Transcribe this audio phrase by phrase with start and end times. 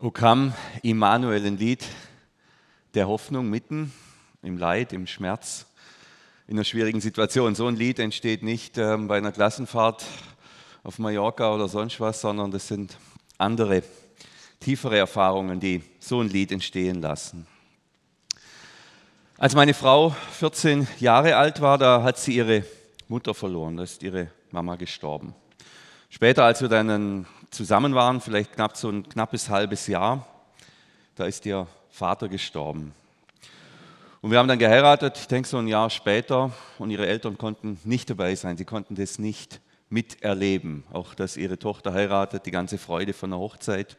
[0.00, 1.84] O kam Immanuel, ein Lied
[2.94, 3.92] der Hoffnung mitten
[4.42, 5.66] im Leid, im Schmerz,
[6.46, 7.56] in einer schwierigen Situation.
[7.56, 10.04] So ein Lied entsteht nicht ähm, bei einer Klassenfahrt
[10.84, 12.96] auf Mallorca oder sonst was, sondern das sind
[13.38, 13.82] andere,
[14.60, 17.48] tiefere Erfahrungen, die so ein Lied entstehen lassen.
[19.36, 22.62] Als meine Frau 14 Jahre alt war, da hat sie ihre
[23.08, 25.34] Mutter verloren, da ist ihre Mama gestorben.
[26.08, 30.26] Später, als wir dann zusammen waren, vielleicht knapp so ein knappes halbes Jahr,
[31.16, 32.92] da ist ihr Vater gestorben.
[34.20, 37.78] Und wir haben dann geheiratet, ich denke so ein Jahr später, und ihre Eltern konnten
[37.84, 42.78] nicht dabei sein, sie konnten das nicht miterleben, auch dass ihre Tochter heiratet, die ganze
[42.78, 43.96] Freude von der Hochzeit.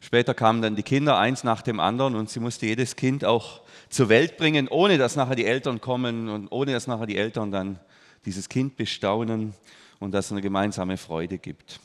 [0.00, 3.62] Später kamen dann die Kinder eins nach dem anderen und sie musste jedes Kind auch
[3.88, 7.50] zur Welt bringen, ohne dass nachher die Eltern kommen und ohne dass nachher die Eltern
[7.50, 7.80] dann
[8.24, 9.54] dieses Kind bestaunen
[9.98, 11.80] und dass es eine gemeinsame Freude gibt.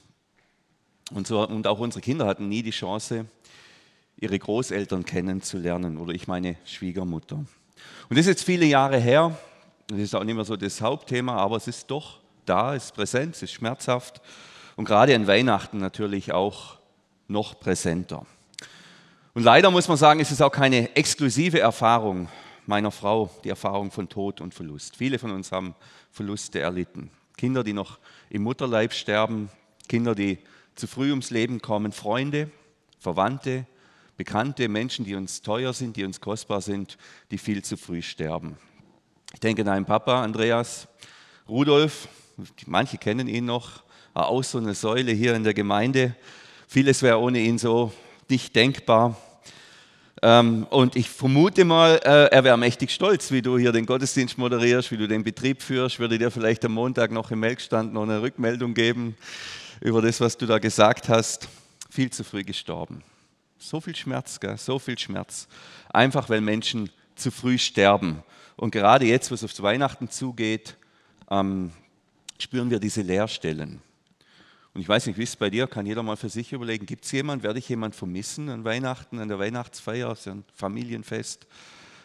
[1.12, 3.26] Und, so, und auch unsere Kinder hatten nie die Chance,
[4.18, 7.36] ihre Großeltern kennenzulernen oder ich meine Schwiegermutter.
[7.38, 7.48] Und
[8.10, 9.38] das ist jetzt viele Jahre her.
[9.88, 12.96] Das ist auch nicht mehr so das Hauptthema, aber es ist doch da, es ist
[12.96, 14.22] präsent, es ist schmerzhaft
[14.76, 16.78] und gerade an Weihnachten natürlich auch
[17.28, 18.26] noch präsenter.
[19.34, 22.30] Und leider muss man sagen, es ist auch keine exklusive Erfahrung
[22.66, 24.96] meiner Frau, die Erfahrung von Tod und Verlust.
[24.96, 25.76] Viele von uns haben
[26.12, 27.10] Verluste erlitten.
[27.36, 29.50] Kinder, die noch im Mutterleib sterben,
[29.90, 30.38] Kinder, die
[30.76, 32.50] zu früh ums Leben kommen, Freunde,
[33.00, 33.66] Verwandte,
[34.16, 36.98] Bekannte, Menschen, die uns teuer sind, die uns kostbar sind,
[37.32, 38.58] die viel zu früh sterben.
[39.34, 40.88] Ich denke an einen Papa, Andreas
[41.50, 42.08] Rudolf,
[42.68, 46.16] manche kennen ihn noch, war auch so eine Säule hier in der Gemeinde.
[46.68, 47.92] Vieles wäre ohne ihn so
[48.30, 49.18] nicht denkbar.
[50.22, 54.38] Ähm, und ich vermute mal, äh, er wäre mächtig stolz, wie du hier den Gottesdienst
[54.38, 58.04] moderierst, wie du den Betrieb führst, würde dir vielleicht am Montag noch im Melkstand noch
[58.04, 59.18] eine Rückmeldung geben
[59.84, 61.50] über das, was du da gesagt hast.
[61.90, 63.04] Viel zu früh gestorben.
[63.60, 64.58] So viel Schmerz, gell?
[64.58, 65.48] so viel Schmerz.
[65.90, 68.24] Einfach weil Menschen zu früh sterben.
[68.56, 70.78] Und gerade jetzt, wo es auf Weihnachten zugeht,
[71.30, 71.72] ähm,
[72.40, 73.82] spüren wir diese Leerstellen.
[74.74, 77.06] Und ich weiß nicht, wie es bei dir, kann jeder mal für sich überlegen, gibt
[77.06, 81.46] es jemanden, werde ich jemanden vermissen an Weihnachten, an der Weihnachtsfeier, so ein Familienfest?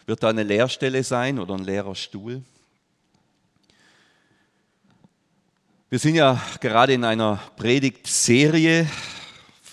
[0.05, 2.43] Wird da eine Leerstelle sein oder ein leerer Stuhl?
[5.91, 8.87] Wir sind ja gerade in einer Predigtserie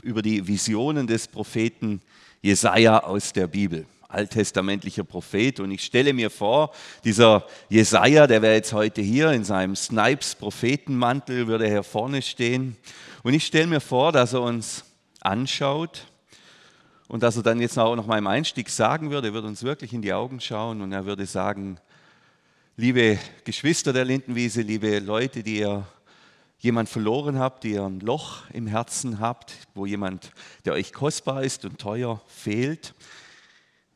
[0.02, 2.00] über die Visionen des Propheten
[2.40, 3.84] Jesaja aus der Bibel.
[4.08, 5.60] Alttestamentlicher Prophet.
[5.60, 6.72] Und ich stelle mir vor,
[7.04, 12.78] dieser Jesaja, der wäre jetzt heute hier in seinem Snipes-Prophetenmantel, würde hier vorne stehen.
[13.22, 14.84] Und ich stelle mir vor, dass er uns
[15.20, 16.06] anschaut
[17.08, 19.62] und dass er dann jetzt auch noch mal im Einstieg sagen würde, er würde uns
[19.64, 21.76] wirklich in die Augen schauen und er würde sagen,
[22.78, 25.86] liebe Geschwister der Lindenwiese, liebe Leute, die ihr
[26.58, 30.32] jemand verloren habt, die ihr ein Loch im Herzen habt, wo jemand,
[30.64, 32.94] der euch kostbar ist und teuer, fehlt.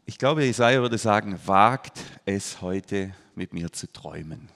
[0.07, 4.49] Ich glaube, Jesaja würde sagen, wagt es heute mit mir zu träumen.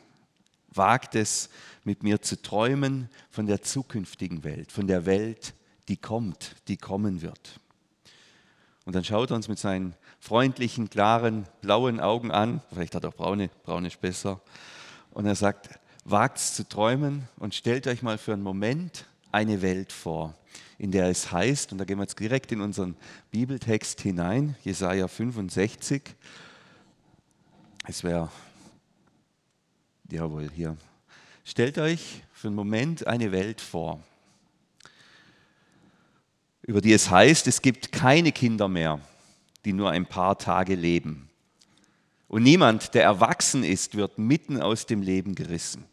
[0.69, 1.48] Wagt es
[1.84, 5.54] mit mir zu träumen von der zukünftigen Welt, von der Welt,
[5.88, 7.60] die kommt, die kommen wird.
[8.84, 12.60] Und dann schaut er uns mit seinen freundlichen, klaren, blauen Augen an.
[12.71, 14.41] Vielleicht hat er auch braune, braune ist besser.
[15.10, 15.69] Und er sagt,
[16.04, 20.34] wagt es zu träumen und stellt euch mal für einen Moment eine Welt vor,
[20.78, 22.97] in der es heißt, und da gehen wir jetzt direkt in unseren
[23.31, 26.03] Bibeltext hinein, Jesaja 65.
[27.87, 28.31] Es wäre,
[30.10, 30.76] jawohl, hier.
[31.44, 34.03] Stellt euch für einen Moment eine Welt vor,
[36.62, 39.00] über die es heißt, es gibt keine Kinder mehr,
[39.65, 41.28] die nur ein paar Tage leben.
[42.28, 45.84] Und niemand, der erwachsen ist, wird mitten aus dem Leben gerissen.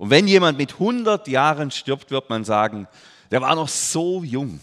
[0.00, 2.88] Und wenn jemand mit 100 Jahren stirbt, wird man sagen,
[3.30, 4.58] der war noch so jung.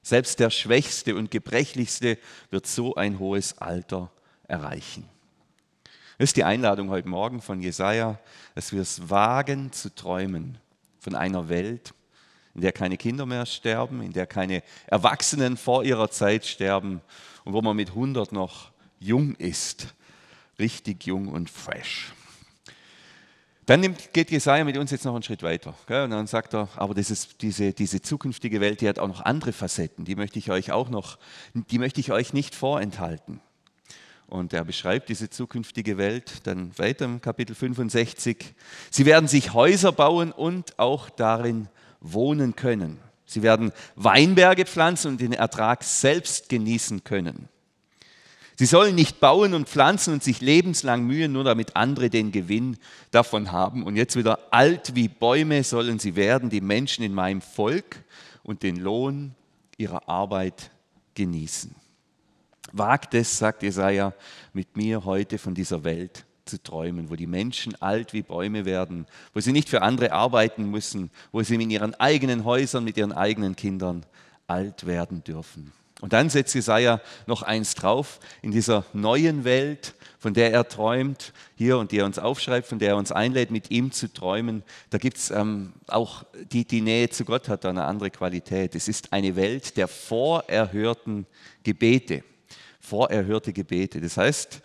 [0.00, 2.16] Selbst der Schwächste und Gebrechlichste
[2.48, 4.10] wird so ein hohes Alter
[4.48, 5.06] erreichen.
[6.16, 8.18] Das ist die Einladung heute Morgen von Jesaja,
[8.54, 10.56] dass wir es wagen zu träumen
[10.98, 11.92] von einer Welt,
[12.54, 17.02] in der keine Kinder mehr sterben, in der keine Erwachsenen vor ihrer Zeit sterben
[17.44, 19.88] und wo man mit 100 noch jung ist,
[20.58, 22.14] richtig jung und fresh.
[23.70, 25.74] Dann nimmt, geht Jesaja mit uns jetzt noch einen Schritt weiter.
[25.86, 26.02] Gell?
[26.02, 29.52] Und dann sagt er, aber ist, diese, diese zukünftige Welt, die hat auch noch andere
[29.52, 31.18] Facetten, die möchte ich euch auch noch,
[31.54, 33.40] die möchte ich euch nicht vorenthalten.
[34.26, 38.56] Und er beschreibt diese zukünftige Welt dann weiter im Kapitel 65.
[38.90, 41.68] Sie werden sich Häuser bauen und auch darin
[42.00, 42.98] wohnen können.
[43.24, 47.48] Sie werden Weinberge pflanzen und den Ertrag selbst genießen können.
[48.60, 52.76] Sie sollen nicht bauen und pflanzen und sich lebenslang mühen, nur damit andere den Gewinn
[53.10, 53.84] davon haben.
[53.84, 58.04] Und jetzt wieder alt wie Bäume sollen sie werden, die Menschen in meinem Volk,
[58.42, 59.34] und den Lohn
[59.78, 60.72] ihrer Arbeit
[61.14, 61.74] genießen.
[62.72, 64.12] Wagt es, sagt Jesaja,
[64.52, 69.06] mit mir heute von dieser Welt zu träumen, wo die Menschen alt wie Bäume werden,
[69.32, 73.12] wo sie nicht für andere arbeiten müssen, wo sie in ihren eigenen Häusern mit ihren
[73.12, 74.04] eigenen Kindern
[74.46, 75.72] alt werden dürfen.
[76.00, 78.20] Und dann setzt Jesaja noch eins drauf.
[78.42, 82.78] In dieser neuen Welt, von der er träumt, hier und die er uns aufschreibt, von
[82.78, 86.80] der er uns einlädt, mit ihm zu träumen, da gibt es ähm, auch die, die
[86.80, 88.74] Nähe zu Gott hat eine andere Qualität.
[88.74, 91.26] Es ist eine Welt der vorerhörten
[91.62, 92.24] Gebete.
[92.80, 94.00] Vorerhörte Gebete.
[94.00, 94.62] Das heißt,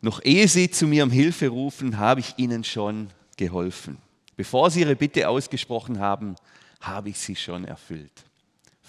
[0.00, 3.98] noch ehe sie zu mir um Hilfe rufen, habe ich ihnen schon geholfen.
[4.36, 6.34] Bevor sie ihre Bitte ausgesprochen haben,
[6.80, 8.24] habe ich sie schon erfüllt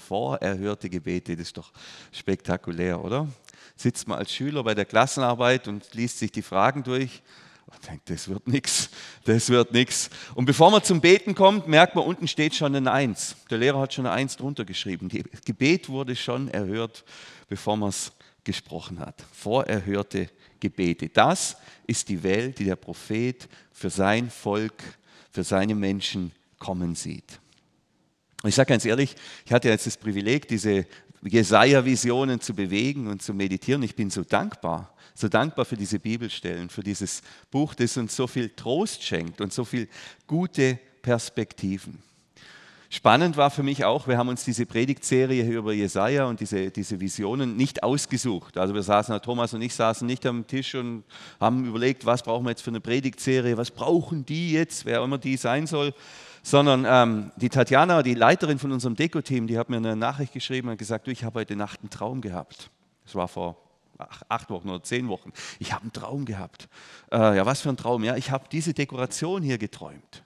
[0.03, 1.71] vorerhörte Gebete, das ist doch
[2.11, 3.27] spektakulär, oder?
[3.75, 7.23] Sitzt man als Schüler bei der Klassenarbeit und liest sich die Fragen durch
[7.65, 8.89] und denkt, das wird nichts,
[9.23, 10.09] das wird nichts.
[10.35, 13.35] Und bevor man zum Beten kommt, merkt man, unten steht schon ein Eins.
[13.49, 15.09] Der Lehrer hat schon ein Eins drunter geschrieben.
[15.31, 17.03] Das Gebet wurde schon erhört,
[17.47, 18.11] bevor man es
[18.43, 19.23] gesprochen hat.
[19.31, 20.29] Vorerhörte
[20.59, 21.09] Gebete.
[21.09, 21.57] Das
[21.87, 24.83] ist die Welt, die der Prophet für sein Volk,
[25.31, 27.39] für seine Menschen kommen sieht.
[28.43, 30.85] Und ich sage ganz ehrlich, ich hatte jetzt das Privileg, diese
[31.23, 33.81] Jesaja-Visionen zu bewegen und zu meditieren.
[33.83, 38.27] Ich bin so dankbar, so dankbar für diese Bibelstellen, für dieses Buch, das uns so
[38.27, 39.87] viel Trost schenkt und so viel
[40.27, 42.03] gute Perspektiven.
[42.89, 46.69] Spannend war für mich auch, wir haben uns diese Predigtserie hier über Jesaja und diese,
[46.69, 48.55] diese Visionen nicht ausgesucht.
[48.57, 51.03] Also wir saßen, Thomas und ich saßen nicht am Tisch und
[51.39, 55.17] haben überlegt, was brauchen wir jetzt für eine Predigtserie, was brauchen die jetzt, wer immer
[55.17, 55.95] die sein soll,
[56.43, 60.69] sondern ähm, die Tatjana, die Leiterin von unserem Deko-Team, die hat mir eine Nachricht geschrieben
[60.69, 62.69] und gesagt, du, ich habe heute Nacht einen Traum gehabt.
[63.05, 63.57] Das war vor
[64.27, 65.31] acht Wochen oder zehn Wochen.
[65.59, 66.67] Ich habe einen Traum gehabt.
[67.11, 68.03] Äh, ja, was für ein Traum?
[68.03, 70.22] Ja, ich habe diese Dekoration hier geträumt.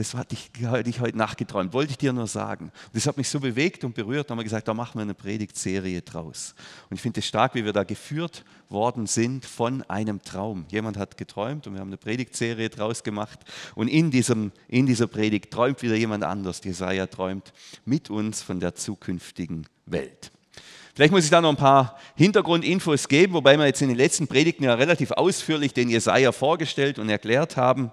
[0.00, 2.72] Das hatte ich, hatte ich heute Nacht geträumt, wollte ich dir nur sagen.
[2.94, 5.12] Das hat mich so bewegt und berührt, da haben wir gesagt, da machen wir eine
[5.12, 6.54] Predigtserie draus.
[6.88, 10.64] Und ich finde es stark, wie wir da geführt worden sind von einem Traum.
[10.70, 13.40] Jemand hat geträumt und wir haben eine Predigtserie draus gemacht.
[13.74, 16.62] Und in, diesem, in dieser Predigt träumt wieder jemand anders.
[16.64, 17.52] Jesaja träumt
[17.84, 20.32] mit uns von der zukünftigen Welt.
[20.94, 24.28] Vielleicht muss ich da noch ein paar Hintergrundinfos geben, wobei wir jetzt in den letzten
[24.28, 27.92] Predigten ja relativ ausführlich den Jesaja vorgestellt und erklärt haben.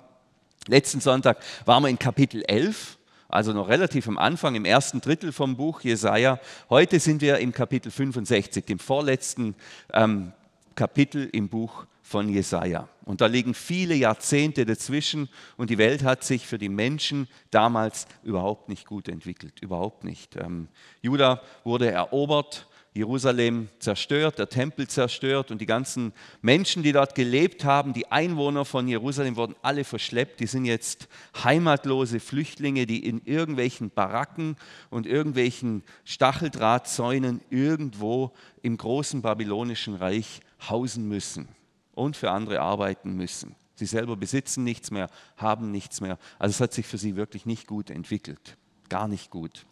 [0.67, 2.97] Letzten Sonntag waren wir in Kapitel 11,
[3.29, 6.39] also noch relativ am Anfang, im ersten Drittel vom Buch Jesaja.
[6.69, 9.55] Heute sind wir im Kapitel 65, dem vorletzten
[9.93, 10.33] ähm,
[10.75, 12.89] Kapitel im Buch von Jesaja.
[13.05, 18.05] Und da liegen viele Jahrzehnte dazwischen und die Welt hat sich für die Menschen damals
[18.23, 19.61] überhaupt nicht gut entwickelt.
[19.61, 20.35] Überhaupt nicht.
[20.35, 20.67] Ähm,
[21.01, 22.67] Juda wurde erobert
[22.97, 28.65] Jerusalem zerstört, der Tempel zerstört und die ganzen Menschen, die dort gelebt haben, die Einwohner
[28.65, 30.39] von Jerusalem wurden alle verschleppt.
[30.39, 31.07] Die sind jetzt
[31.43, 34.57] heimatlose Flüchtlinge, die in irgendwelchen Baracken
[34.89, 38.33] und irgendwelchen Stacheldrahtzäunen irgendwo
[38.63, 41.47] im großen babylonischen Reich hausen müssen
[41.93, 43.55] und für andere arbeiten müssen.
[43.75, 46.17] Sie selber besitzen nichts mehr, haben nichts mehr.
[46.39, 48.57] Also es hat sich für sie wirklich nicht gut entwickelt.
[48.89, 49.67] Gar nicht gut.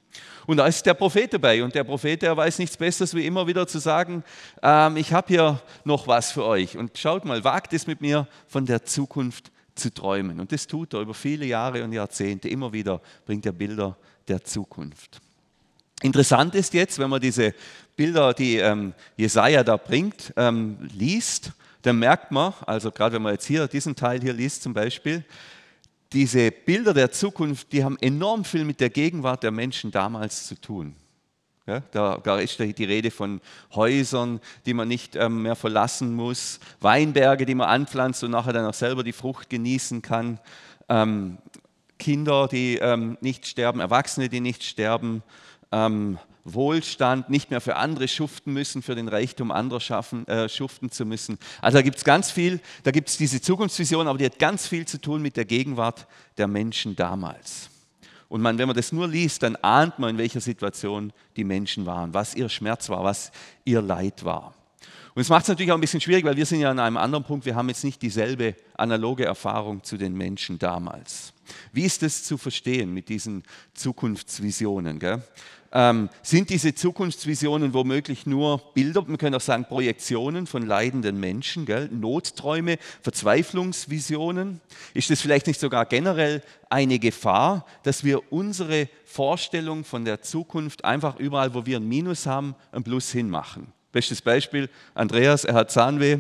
[0.45, 3.47] Und da ist der Prophet dabei und der Prophet, der weiß nichts Besseres, wie immer
[3.47, 4.23] wieder zu sagen,
[4.61, 8.27] ähm, ich habe hier noch was für euch und schaut mal, wagt es mit mir
[8.47, 10.39] von der Zukunft zu träumen.
[10.39, 12.47] Und das tut er über viele Jahre und Jahrzehnte.
[12.47, 13.97] Immer wieder bringt er Bilder
[14.27, 15.19] der Zukunft.
[16.01, 17.53] Interessant ist jetzt, wenn man diese
[17.95, 21.51] Bilder, die ähm, Jesaja da bringt, ähm, liest,
[21.81, 25.23] dann merkt man, also gerade wenn man jetzt hier diesen Teil hier liest zum Beispiel,
[26.15, 30.55] diese Bilder der Zukunft, die haben enorm viel mit der Gegenwart der Menschen damals zu
[30.55, 30.95] tun.
[31.67, 33.41] Ja, da, ist die Rede von
[33.73, 38.65] Häusern, die man nicht ähm, mehr verlassen muss, Weinberge, die man anpflanzt und nachher dann
[38.65, 40.39] auch selber die Frucht genießen kann,
[40.89, 41.39] ähm,
[41.97, 45.21] Kinder, die ähm, nicht sterben, Erwachsene, die nicht sterben,
[45.71, 50.91] ähm, Wohlstand, nicht mehr für andere schuften müssen, für den Reichtum anderer schaffen, äh, schuften
[50.91, 51.39] zu müssen.
[51.59, 54.67] Also da gibt es ganz viel, da gibt es diese Zukunftsvision, aber die hat ganz
[54.67, 57.69] viel zu tun mit der Gegenwart der Menschen damals.
[58.29, 61.85] Und man, wenn man das nur liest, dann ahnt man, in welcher Situation die Menschen
[61.85, 63.31] waren, was ihr Schmerz war, was
[63.63, 64.53] ihr Leid war.
[65.15, 66.97] Und es macht es natürlich auch ein bisschen schwierig, weil wir sind ja an einem
[66.97, 71.31] anderen Punkt, wir haben jetzt nicht dieselbe analoge Erfahrung zu den Menschen damals.
[71.71, 74.99] Wie ist das zu verstehen mit diesen Zukunftsvisionen?
[74.99, 75.23] Gell?
[75.75, 81.65] Ähm, sind diese Zukunftsvisionen womöglich nur Bilder, man könnte auch sagen Projektionen von leidenden Menschen,
[81.65, 81.89] gell?
[81.91, 84.61] Notträume, Verzweiflungsvisionen?
[84.93, 90.85] Ist das vielleicht nicht sogar generell eine Gefahr, dass wir unsere Vorstellung von der Zukunft
[90.85, 93.74] einfach überall, wo wir ein Minus haben, ein Plus hinmachen?
[93.95, 96.17] Bestes Beispiel, Andreas, er hat Zahnweh,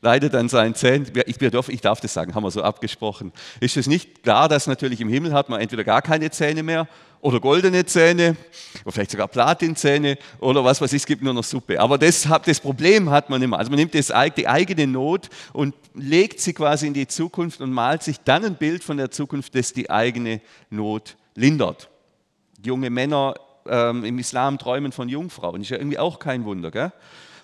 [0.00, 1.10] leidet an seinen Zähnen.
[1.26, 3.32] Ich, darf, ich darf das sagen, haben wir so abgesprochen.
[3.58, 6.86] Ist es nicht klar, dass natürlich im Himmel hat man entweder gar keine Zähne mehr
[7.20, 8.36] oder goldene Zähne
[8.84, 11.80] oder vielleicht sogar Platinzähne oder was weiß ich, es gibt nur noch Suppe.
[11.80, 13.58] Aber das, das Problem hat man immer.
[13.58, 17.72] Also man nimmt das, die eigene Not und legt sie quasi in die Zukunft und
[17.72, 20.40] malt sich dann ein Bild von der Zukunft, das die eigene
[20.70, 21.90] Not lindert.
[22.62, 23.34] Junge Männer
[23.68, 26.70] ähm, im Islam träumen von Jungfrauen, ist ja irgendwie auch kein Wunder.
[26.70, 26.92] Gell?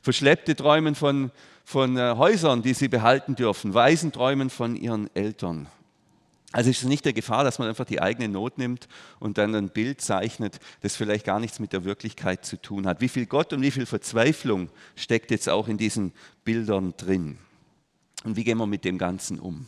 [0.03, 1.31] Verschleppte träumen von,
[1.65, 3.75] von äh, Häusern, die sie behalten dürfen.
[3.75, 5.69] Waisen träumen von ihren Eltern.
[6.53, 8.87] Also ist es nicht der Gefahr, dass man einfach die eigene Not nimmt
[9.19, 13.01] und dann ein Bild zeichnet, das vielleicht gar nichts mit der Wirklichkeit zu tun hat.
[13.01, 16.13] Wie viel Gott und wie viel Verzweiflung steckt jetzt auch in diesen
[16.45, 17.39] Bildern drin?
[18.25, 19.67] Und wie gehen wir mit dem Ganzen um?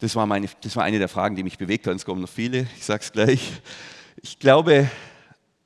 [0.00, 1.94] Das war, meine, das war eine der Fragen, die mich bewegt hat.
[1.94, 3.52] Es kommen noch viele, ich sage es gleich.
[4.22, 4.90] Ich glaube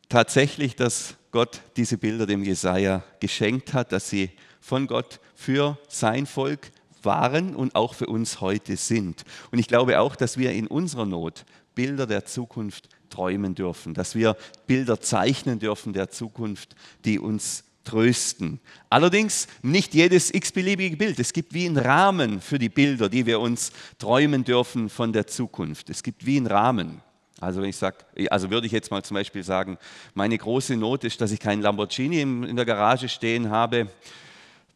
[0.09, 6.26] tatsächlich, dass Gott diese Bilder dem Jesaja geschenkt hat, dass sie von Gott für sein
[6.26, 6.71] Volk
[7.02, 9.25] waren und auch für uns heute sind.
[9.50, 14.14] Und ich glaube auch, dass wir in unserer Not Bilder der Zukunft träumen dürfen, dass
[14.14, 14.37] wir
[14.67, 16.75] Bilder zeichnen dürfen der Zukunft,
[17.05, 18.61] die uns trösten.
[18.90, 21.19] Allerdings nicht jedes x-beliebige Bild.
[21.19, 25.26] Es gibt wie einen Rahmen für die Bilder, die wir uns träumen dürfen von der
[25.26, 25.88] Zukunft.
[25.88, 27.00] Es gibt wie einen Rahmen.
[27.40, 27.99] Also wenn ich sage,
[28.30, 29.78] also würde ich jetzt mal zum Beispiel sagen,
[30.14, 33.88] meine große Not ist, dass ich keinen Lamborghini in der Garage stehen habe,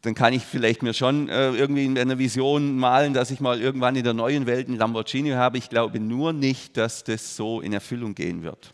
[0.03, 3.61] dann kann ich vielleicht mir schon äh, irgendwie in einer Vision malen, dass ich mal
[3.61, 5.57] irgendwann in der neuen Welt einen Lamborghini habe.
[5.57, 8.73] Ich glaube nur nicht, dass das so in Erfüllung gehen wird.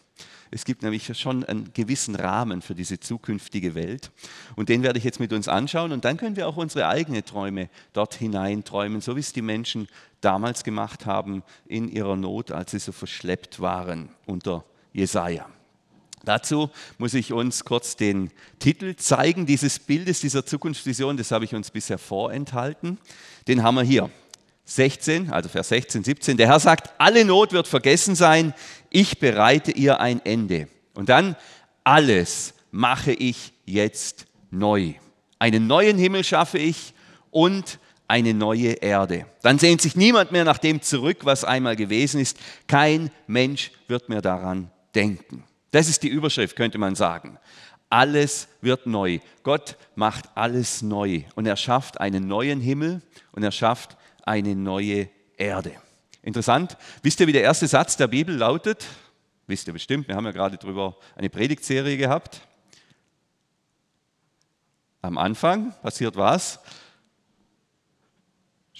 [0.51, 4.11] Es gibt nämlich schon einen gewissen Rahmen für diese zukünftige Welt.
[4.55, 5.91] Und den werde ich jetzt mit uns anschauen.
[5.91, 9.41] Und dann können wir auch unsere eigenen Träume dort hinein träumen, so wie es die
[9.41, 9.87] Menschen
[10.21, 15.47] damals gemacht haben in ihrer Not, als sie so verschleppt waren unter Jesaja.
[16.25, 21.15] Dazu muss ich uns kurz den Titel zeigen dieses Bildes, dieser Zukunftsvision.
[21.15, 22.97] Das habe ich uns bisher vorenthalten.
[23.47, 24.09] Den haben wir hier.
[24.69, 26.37] 16, also Vers 16, 17.
[26.37, 28.53] Der Herr sagt, alle Not wird vergessen sein.
[28.89, 30.67] Ich bereite ihr ein Ende.
[30.93, 31.35] Und dann,
[31.83, 34.93] alles mache ich jetzt neu.
[35.37, 36.93] Einen neuen Himmel schaffe ich
[37.31, 39.25] und eine neue Erde.
[39.43, 42.37] Dann sehnt sich niemand mehr nach dem zurück, was einmal gewesen ist.
[42.67, 45.43] Kein Mensch wird mehr daran denken.
[45.71, 47.37] Das ist die Überschrift, könnte man sagen.
[47.89, 49.19] Alles wird neu.
[49.43, 55.09] Gott macht alles neu und er schafft einen neuen Himmel und er schafft eine neue
[55.37, 55.71] Erde.
[56.21, 56.77] Interessant.
[57.01, 58.85] Wisst ihr, wie der erste Satz der Bibel lautet?
[59.47, 62.41] Wisst ihr bestimmt, wir haben ja gerade darüber eine Predigtserie gehabt.
[65.01, 66.59] Am Anfang passiert was?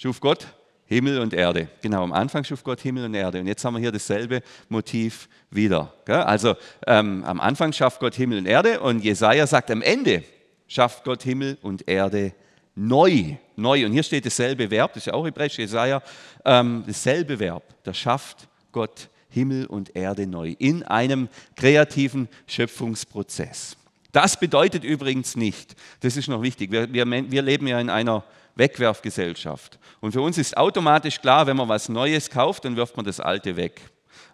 [0.00, 0.46] schuf Gott
[0.86, 1.68] Himmel und Erde.
[1.82, 3.38] Genau, am Anfang schuf Gott Himmel und Erde.
[3.38, 5.92] Und jetzt haben wir hier dasselbe Motiv wieder.
[6.06, 6.56] Also
[6.86, 10.24] ähm, am Anfang schafft Gott Himmel und Erde und Jesaja sagt, am Ende
[10.66, 12.32] schafft Gott Himmel und Erde
[12.74, 13.36] neu.
[13.60, 13.86] Neu.
[13.86, 16.02] Und hier steht dasselbe Verb, das ist ja auch hebräisch, Jesaja,
[16.44, 17.62] ähm, dasselbe Verb.
[17.84, 23.76] Da schafft Gott Himmel und Erde neu in einem kreativen Schöpfungsprozess.
[24.12, 28.24] Das bedeutet übrigens nicht, das ist noch wichtig, wir, wir, wir leben ja in einer
[28.56, 29.78] Wegwerfgesellschaft.
[30.00, 33.20] Und für uns ist automatisch klar, wenn man was Neues kauft, dann wirft man das
[33.20, 33.80] alte weg.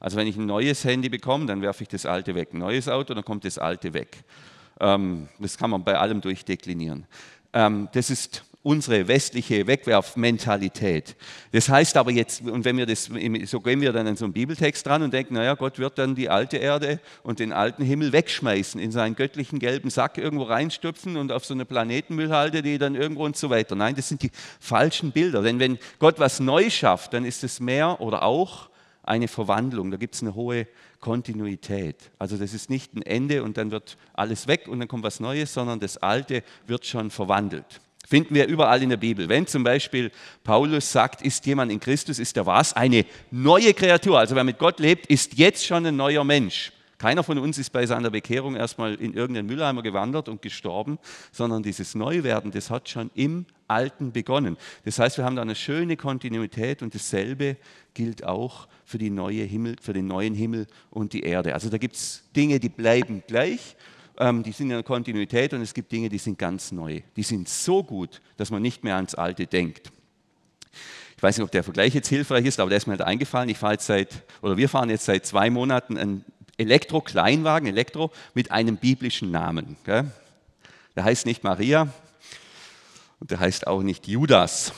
[0.01, 2.51] Also wenn ich ein neues Handy bekomme, dann werfe ich das alte weg.
[2.53, 4.25] Ein neues Auto, dann kommt das alte weg.
[4.81, 7.07] Ähm, das kann man bei allem durchdeklinieren.
[7.53, 11.15] Ähm, das ist unsere westliche Wegwerfmentalität.
[11.53, 13.09] Das heißt aber jetzt, und wenn wir das,
[13.45, 16.17] so gehen wir dann an so einen Bibeltext dran und denken, naja, Gott wird dann
[16.17, 21.17] die alte Erde und den alten Himmel wegschmeißen, in seinen göttlichen gelben Sack irgendwo reinstüpfen
[21.17, 23.77] und auf so eine Planetenmüllhalde, die dann irgendwo und so weiter.
[23.77, 25.43] Nein, das sind die falschen Bilder.
[25.43, 28.69] Denn wenn Gott was neu schafft, dann ist es mehr oder auch
[29.05, 29.93] eine Verwandlung.
[29.93, 30.67] Da gibt es eine hohe
[30.99, 32.11] Kontinuität.
[32.19, 35.21] Also das ist nicht ein Ende und dann wird alles weg und dann kommt was
[35.21, 37.81] Neues, sondern das Alte wird schon verwandelt.
[38.07, 39.29] Finden wir überall in der Bibel.
[39.29, 40.13] Wenn zum Beispiel
[40.45, 42.73] Paulus sagt, ist jemand in Christus, ist er was?
[42.73, 44.21] Eine neue Kreatur.
[44.21, 46.73] Also wer mit Gott lebt, ist jetzt schon ein neuer Mensch.
[46.99, 50.99] Keiner von uns ist bei seiner Bekehrung erstmal in irgendeinen Mülleimer gewandert und gestorben,
[51.33, 54.57] sondern dieses Neuwerden, das hat schon im Alten begonnen.
[54.85, 57.57] Das heißt, wir haben da eine schöne Kontinuität und dasselbe
[57.93, 61.55] gilt auch für, die neue Himmel, für den neuen Himmel und die Erde.
[61.55, 63.77] Also da gibt es Dinge, die bleiben gleich
[64.19, 67.03] ähm, die sind in der Kontinuität und es gibt Dinge, die sind ganz neu.
[67.17, 69.91] Die sind so gut, dass man nicht mehr ans Alte denkt.
[71.17, 73.49] Ich weiß nicht, ob der Vergleich jetzt hilfreich ist, aber der ist mir halt eingefallen.
[73.49, 76.25] Ich fahre seit, oder wir fahren jetzt seit zwei Monaten einen
[76.59, 79.77] Elektro-Kleinwagen, Elektro, mit einem biblischen Namen.
[79.85, 80.11] Gell?
[80.95, 81.89] Der heißt nicht Maria
[83.21, 84.73] und der heißt auch nicht Judas.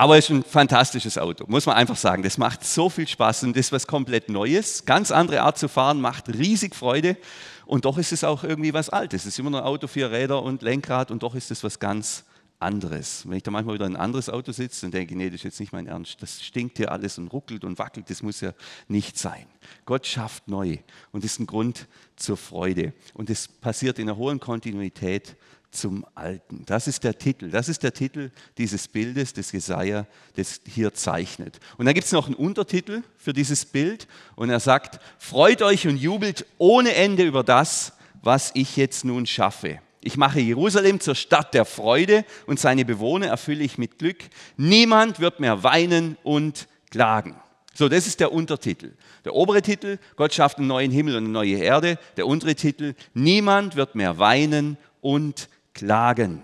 [0.00, 2.22] Aber es ist ein fantastisches Auto, muss man einfach sagen.
[2.22, 4.86] Das macht so viel Spaß und das ist was komplett Neues.
[4.86, 7.18] Ganz andere Art zu fahren, macht riesig Freude.
[7.66, 9.26] Und doch ist es auch irgendwie was Altes.
[9.26, 11.80] Es ist immer noch ein Auto, vier Räder und Lenkrad und doch ist es was
[11.80, 12.24] ganz
[12.60, 13.28] anderes.
[13.28, 15.44] Wenn ich da manchmal wieder in ein anderes Auto sitze, dann denke nee, das ist
[15.44, 16.22] jetzt nicht mein Ernst.
[16.22, 18.08] Das stinkt hier alles und ruckelt und wackelt.
[18.08, 18.54] Das muss ja
[18.88, 19.44] nicht sein.
[19.84, 20.78] Gott schafft neu
[21.12, 22.94] und das ist ein Grund zur Freude.
[23.12, 25.36] Und es passiert in einer hohen Kontinuität
[25.70, 26.64] zum Alten.
[26.66, 27.50] Das ist der Titel.
[27.50, 31.60] Das ist der Titel dieses Bildes, des Jesaja, das hier zeichnet.
[31.78, 35.86] Und dann gibt es noch einen Untertitel für dieses Bild und er sagt: Freut euch
[35.86, 39.80] und jubelt ohne Ende über das, was ich jetzt nun schaffe.
[40.02, 44.18] Ich mache Jerusalem zur Stadt der Freude und seine Bewohner erfülle ich mit Glück.
[44.56, 47.36] Niemand wird mehr weinen und klagen.
[47.74, 48.92] So, das ist der Untertitel.
[49.24, 51.98] Der obere Titel, Gott schafft einen neuen Himmel und eine neue Erde.
[52.16, 55.48] Der untere Titel, niemand wird mehr weinen und
[55.80, 56.42] klagen.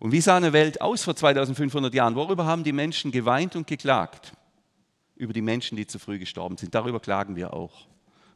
[0.00, 2.16] Und wie sah eine Welt aus vor 2500 Jahren?
[2.16, 4.32] Worüber haben die Menschen geweint und geklagt?
[5.14, 6.74] Über die Menschen, die zu früh gestorben sind.
[6.74, 7.86] Darüber klagen wir auch.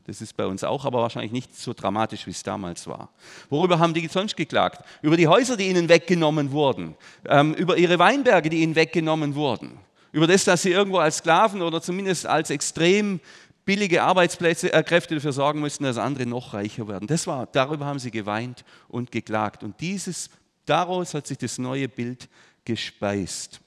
[0.06, 3.08] Das ist bei uns auch, aber wahrscheinlich nicht so dramatisch, wie es damals war.
[3.48, 4.84] Worüber haben die sonst geklagt?
[5.02, 6.94] Über die Häuser, die ihnen weggenommen wurden,
[7.24, 9.80] ähm, über ihre Weinberge, die ihnen weggenommen wurden,
[10.12, 13.18] über das, dass sie irgendwo als Sklaven oder zumindest als extrem
[13.64, 17.06] billige Arbeitsplätze, äh, Kräfte dafür sorgen mussten, dass andere noch reicher werden.
[17.06, 19.62] Das war, darüber haben sie geweint und geklagt.
[19.62, 20.30] Und dieses,
[20.66, 22.28] daraus hat sich das neue Bild
[22.64, 23.60] gespeist.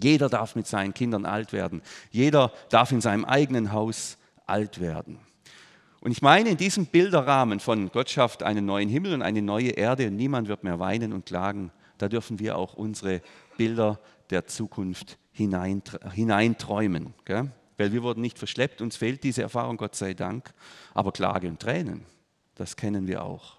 [0.00, 1.82] Jeder darf mit seinen Kindern alt werden.
[2.10, 5.18] Jeder darf in seinem eigenen Haus alt werden.
[6.00, 9.70] Und ich meine, in diesem Bilderrahmen von Gott schafft einen neuen Himmel und eine neue
[9.70, 13.20] Erde und niemand wird mehr weinen und klagen, da dürfen wir auch unsere
[13.58, 17.12] Bilder der Zukunft hineinträumen.
[17.26, 17.50] Gell?
[17.80, 20.52] Weil wir wurden nicht verschleppt, uns fehlt diese Erfahrung, Gott sei Dank.
[20.94, 22.04] Aber Klage und Tränen,
[22.54, 23.56] das kennen wir auch.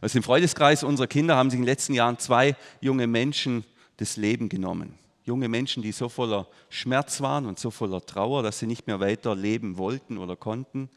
[0.00, 3.64] Aus dem Freundeskreis unserer Kinder haben sich in den letzten Jahren zwei junge Menschen
[3.98, 8.60] das Leben genommen junge Menschen, die so voller Schmerz waren und so voller Trauer, dass
[8.60, 10.88] sie nicht mehr weiter leben wollten oder konnten.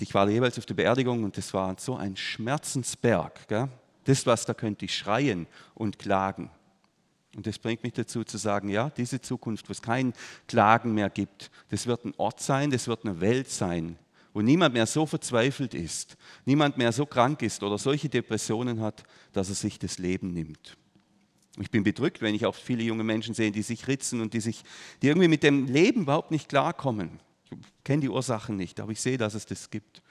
[0.00, 3.46] Ich war jeweils auf der Beerdigung und das war so ein Schmerzensberg.
[3.46, 3.68] Gell?
[4.04, 6.50] Das, was da könnte ich schreien und klagen.
[7.38, 10.12] Und das bringt mich dazu zu sagen, ja, diese Zukunft, wo es kein
[10.48, 13.96] Klagen mehr gibt, das wird ein Ort sein, das wird eine Welt sein,
[14.34, 16.16] wo niemand mehr so verzweifelt ist,
[16.46, 20.76] niemand mehr so krank ist oder solche Depressionen hat, dass er sich das Leben nimmt.
[21.60, 24.40] Ich bin bedrückt, wenn ich auch viele junge Menschen sehe, die sich ritzen und die,
[24.40, 24.64] sich,
[25.00, 27.20] die irgendwie mit dem Leben überhaupt nicht klarkommen.
[27.52, 30.02] Ich kenne die Ursachen nicht, aber ich sehe, dass es das gibt.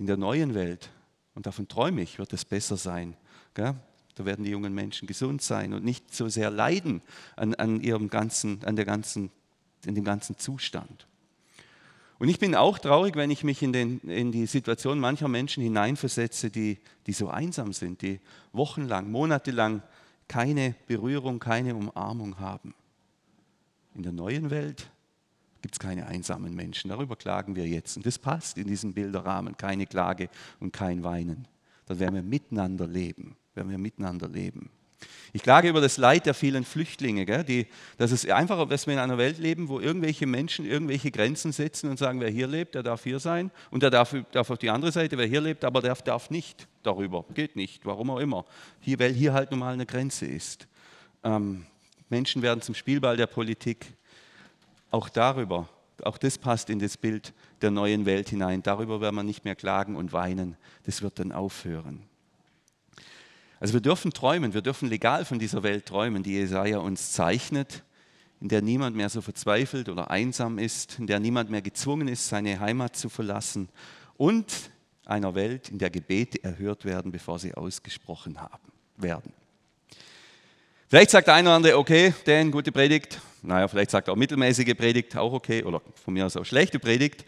[0.00, 0.90] In der neuen Welt,
[1.36, 3.16] und davon träume ich, wird es besser sein.
[3.54, 3.76] Gell?
[4.14, 7.02] Da werden die jungen Menschen gesund sein und nicht so sehr leiden
[7.36, 9.30] an, an, ihrem ganzen, an der ganzen,
[9.86, 11.06] in dem ganzen Zustand.
[12.18, 15.62] Und ich bin auch traurig, wenn ich mich in, den, in die Situation mancher Menschen
[15.62, 18.20] hineinversetze, die, die so einsam sind, die
[18.52, 19.82] wochenlang, monatelang
[20.28, 22.74] keine Berührung, keine Umarmung haben.
[23.94, 24.88] In der neuen Welt
[25.62, 26.90] gibt es keine einsamen Menschen.
[26.90, 27.96] Darüber klagen wir jetzt.
[27.96, 29.56] Und das passt in diesen Bilderrahmen.
[29.56, 30.28] Keine Klage
[30.60, 31.46] und kein Weinen.
[31.86, 33.36] Dann werden wir miteinander leben.
[33.54, 34.70] Werden wir miteinander leben.
[35.32, 37.66] Ich klage über das Leid der vielen Flüchtlinge, gell, die,
[37.96, 41.90] dass es einfacher dass wir in einer Welt leben, wo irgendwelche Menschen irgendwelche Grenzen setzen
[41.90, 44.70] und sagen, wer hier lebt, der darf hier sein und der darf, darf auf die
[44.70, 47.24] andere Seite, wer hier lebt, aber der darf nicht darüber.
[47.34, 48.44] Geht nicht, warum auch immer.
[48.80, 50.68] Hier, weil hier halt normal eine Grenze ist.
[51.24, 51.66] Ähm,
[52.08, 53.86] Menschen werden zum Spielball der Politik.
[54.90, 55.68] Auch darüber,
[56.02, 58.62] auch das passt in das Bild der neuen Welt hinein.
[58.62, 60.56] Darüber werden wir nicht mehr klagen und weinen.
[60.84, 62.02] Das wird dann aufhören.
[63.60, 67.84] Also wir dürfen träumen, wir dürfen legal von dieser Welt träumen, die Jesaja uns zeichnet,
[68.40, 72.28] in der niemand mehr so verzweifelt oder einsam ist, in der niemand mehr gezwungen ist,
[72.28, 73.68] seine Heimat zu verlassen
[74.16, 74.72] und
[75.04, 79.32] einer Welt, in der Gebete erhört werden, bevor sie ausgesprochen haben, werden.
[80.88, 83.20] Vielleicht sagt der eine oder andere, okay, Dan, gute Predigt.
[83.42, 86.78] Naja, vielleicht sagt er auch mittelmäßige Predigt, auch okay, oder von mir aus auch schlechte
[86.78, 87.24] Predigt.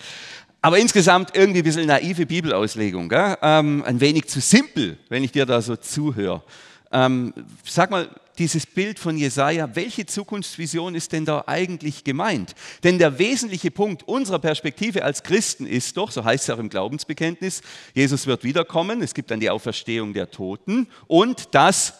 [0.62, 5.44] Aber insgesamt irgendwie ein bisschen naive Bibelauslegung, ähm, ein wenig zu simpel, wenn ich dir
[5.44, 6.42] da so zuhöre.
[6.90, 12.54] Ähm, sag mal, dieses Bild von Jesaja, welche Zukunftsvision ist denn da eigentlich gemeint?
[12.82, 16.68] Denn der wesentliche Punkt unserer Perspektive als Christen ist doch, so heißt es auch im
[16.68, 17.60] Glaubensbekenntnis,
[17.94, 21.94] Jesus wird wiederkommen, es gibt dann die Auferstehung der Toten und das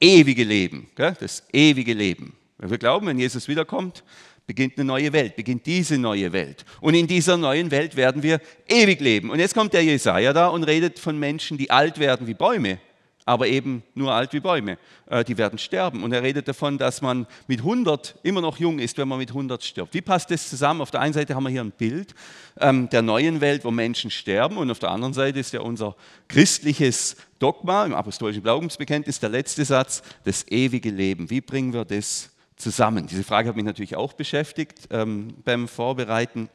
[0.00, 0.88] ewige Leben.
[0.94, 1.16] Gell?
[1.18, 2.37] Das ewige Leben.
[2.58, 4.02] Wir glauben, wenn Jesus wiederkommt,
[4.48, 6.64] beginnt eine neue Welt, beginnt diese neue Welt.
[6.80, 9.30] Und in dieser neuen Welt werden wir ewig leben.
[9.30, 12.78] Und jetzt kommt der Jesaja da und redet von Menschen, die alt werden wie Bäume,
[13.26, 14.78] aber eben nur alt wie Bäume.
[15.10, 16.02] Äh, die werden sterben.
[16.02, 19.28] Und er redet davon, dass man mit 100 immer noch jung ist, wenn man mit
[19.28, 19.92] 100 stirbt.
[19.92, 20.80] Wie passt das zusammen?
[20.80, 22.14] Auf der einen Seite haben wir hier ein Bild
[22.58, 25.94] ähm, der neuen Welt, wo Menschen sterben, und auf der anderen Seite ist ja unser
[26.26, 31.28] christliches Dogma im apostolischen Glaubensbekenntnis der letzte Satz, das ewige Leben.
[31.28, 33.06] Wie bringen wir das zusammen?
[33.06, 36.48] Diese Frage hat mich natürlich auch beschäftigt ähm, beim Vorbereiten.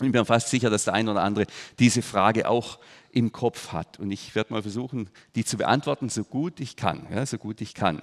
[0.00, 1.46] Und ich bin fast sicher, dass der eine oder andere
[1.78, 2.78] diese Frage auch
[3.12, 3.98] im Kopf hat.
[3.98, 7.06] Und ich werde mal versuchen, die zu beantworten, so gut ich kann.
[7.12, 8.02] Ja, so gut ich kann.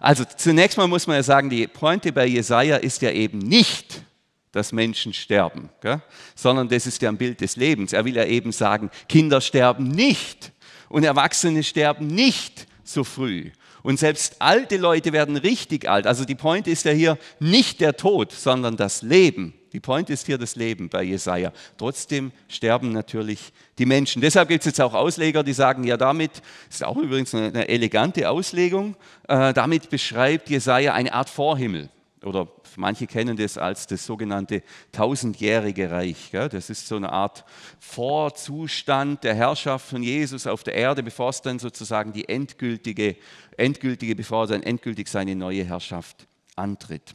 [0.00, 4.02] Also zunächst mal muss man ja sagen, die Pointe bei Jesaja ist ja eben nicht,
[4.50, 6.02] dass Menschen sterben, gell?
[6.34, 7.92] sondern das ist ja ein Bild des Lebens.
[7.92, 10.52] Er will ja eben sagen, Kinder sterben nicht
[10.88, 13.50] und Erwachsene sterben nicht so früh.
[13.82, 16.06] Und selbst alte Leute werden richtig alt.
[16.06, 19.54] Also die Point ist ja hier nicht der Tod, sondern das Leben.
[19.72, 21.52] Die Point ist hier das Leben bei Jesaja.
[21.78, 24.20] Trotzdem sterben natürlich die Menschen.
[24.20, 27.68] Deshalb gibt es jetzt auch Ausleger, die sagen, ja, damit, ist auch übrigens eine, eine
[27.68, 28.96] elegante Auslegung,
[29.28, 31.88] äh, damit beschreibt Jesaja eine Art Vorhimmel.
[32.24, 36.30] Oder manche kennen das als das sogenannte tausendjährige Reich.
[36.30, 36.50] Gell?
[36.50, 37.44] Das ist so eine Art
[37.78, 43.16] Vorzustand der Herrschaft von Jesus auf der Erde, bevor es dann sozusagen die endgültige,
[43.56, 47.14] endgültige bevor dann endgültig seine neue Herrschaft antritt.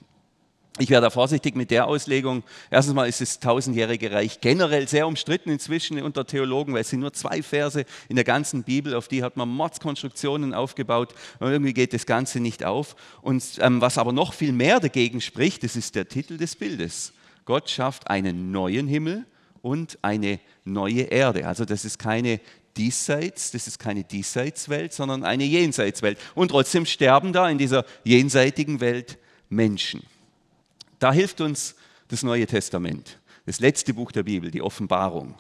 [0.78, 2.44] Ich wäre da vorsichtig mit der Auslegung.
[2.70, 7.00] Erstens mal ist das tausendjährige Reich generell sehr umstritten inzwischen unter Theologen, weil es sind
[7.00, 11.74] nur zwei Verse in der ganzen Bibel, auf die hat man Mordskonstruktionen aufgebaut und irgendwie
[11.74, 12.98] geht das Ganze nicht auf.
[13.22, 17.14] Und ähm, was aber noch viel mehr dagegen spricht, das ist der Titel des Bildes.
[17.46, 19.26] Gott schafft einen neuen Himmel
[19.62, 21.48] und eine neue Erde.
[21.48, 22.42] Also das ist keine
[22.76, 26.18] diesseits, das ist keine Diesseitswelt, sondern eine Jenseitswelt.
[26.34, 30.04] Und trotzdem sterben da in dieser jenseitigen Welt Menschen.
[31.00, 31.76] Da hilft uns
[32.08, 35.36] das Neue Testament, das letzte Buch der Bibel, die Offenbarung.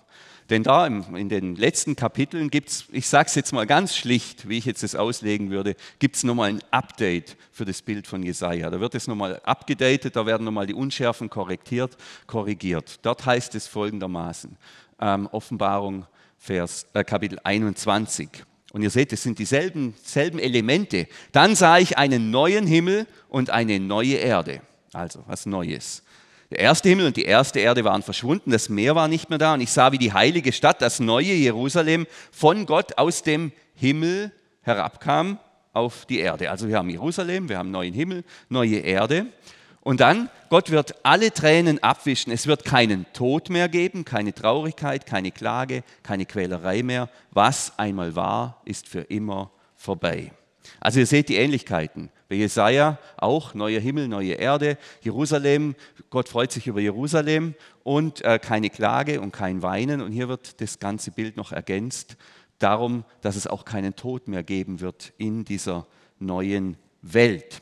[0.49, 4.47] Denn da in den letzten Kapiteln gibt es, ich sage es jetzt mal ganz schlicht,
[4.47, 8.21] wie ich jetzt das auslegen würde, gibt es nochmal ein Update für das Bild von
[8.21, 8.69] Jesaja.
[8.69, 12.99] Da wird es nochmal abgedatet, da werden nochmal die Unschärfen korrektiert, korrigiert.
[13.01, 14.55] Dort heißt es folgendermaßen,
[14.99, 16.05] ähm, Offenbarung
[16.37, 18.29] Vers, äh, Kapitel 21.
[18.71, 21.07] Und ihr seht, es sind dieselben selben Elemente.
[21.31, 24.61] Dann sah ich einen neuen Himmel und eine neue Erde.
[24.95, 26.03] Also was Neues.
[26.51, 29.55] Der erste Himmel und die erste Erde waren verschwunden, das Meer war nicht mehr da
[29.55, 34.31] und ich sah, wie die heilige Stadt, das neue Jerusalem, von Gott aus dem Himmel
[34.61, 35.39] herabkam
[35.73, 36.51] auf die Erde.
[36.51, 39.25] Also wir haben Jerusalem, wir haben neuen Himmel, neue Erde.
[39.81, 42.31] Und dann, Gott wird alle Tränen abwischen.
[42.31, 47.09] Es wird keinen Tod mehr geben, keine Traurigkeit, keine Klage, keine Quälerei mehr.
[47.31, 50.31] Was einmal war, ist für immer vorbei.
[50.79, 52.09] Also ihr seht die Ähnlichkeiten.
[52.27, 55.75] Bei Jesaja auch neuer Himmel, neue Erde, Jerusalem,
[56.09, 60.01] Gott freut sich über Jerusalem und äh, keine Klage und kein Weinen.
[60.01, 62.17] Und hier wird das ganze Bild noch ergänzt
[62.59, 65.85] darum, dass es auch keinen Tod mehr geben wird in dieser
[66.19, 67.61] neuen Welt.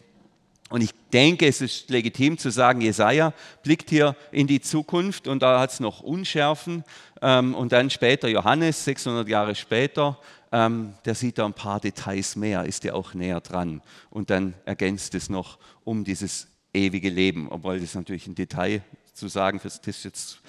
[0.69, 5.43] Und ich denke, es ist legitim zu sagen, Jesaja blickt hier in die Zukunft und
[5.43, 6.83] da hat es noch Unschärfen.
[7.21, 10.17] Ähm, und dann später Johannes, 600 Jahre später,
[10.53, 13.81] ähm, der sieht da ein paar Details mehr, ist ja auch näher dran.
[14.11, 19.27] Und dann ergänzt es noch um dieses ewige Leben, obwohl das natürlich ein Detail zu
[19.27, 20.39] sagen, das ist jetzt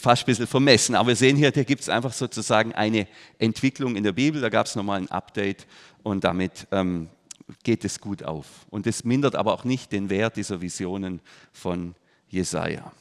[0.00, 0.94] fast ein bisschen vermessen.
[0.94, 3.08] Aber wir sehen hier, da gibt es einfach sozusagen eine
[3.38, 5.66] Entwicklung in der Bibel, da gab es nochmal ein Update
[6.04, 7.08] und damit ähm,
[7.64, 8.46] geht es gut auf.
[8.70, 11.20] Und das mindert aber auch nicht den Wert dieser Visionen
[11.52, 11.96] von
[12.28, 12.92] Jesaja.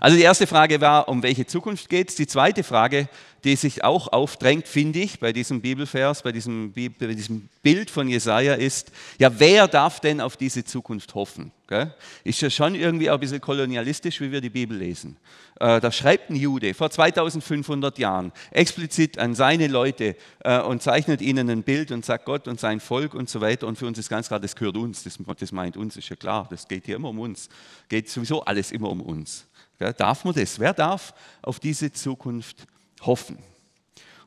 [0.00, 2.16] Also die erste Frage war, um welche Zukunft geht es.
[2.16, 3.08] Die zweite Frage,
[3.44, 8.08] die sich auch aufdrängt, finde ich, bei diesem Bibelvers, bei diesem, bei diesem Bild von
[8.08, 11.52] Jesaja ist, ja, wer darf denn auf diese Zukunft hoffen?
[11.68, 11.94] Gell?
[12.24, 15.16] Ist ja schon irgendwie auch ein bisschen kolonialistisch, wie wir die Bibel lesen.
[15.60, 21.22] Äh, da schreibt ein Jude vor 2500 Jahren explizit an seine Leute äh, und zeichnet
[21.22, 23.66] ihnen ein Bild und sagt Gott und sein Volk und so weiter.
[23.66, 26.16] Und für uns ist ganz klar, das gehört uns, das, das meint uns, ist ja
[26.16, 27.48] klar, das geht hier immer um uns.
[27.88, 29.46] Geht sowieso alles immer um uns.
[29.78, 30.58] Darf man das?
[30.58, 32.66] Wer darf auf diese Zukunft
[33.02, 33.38] hoffen?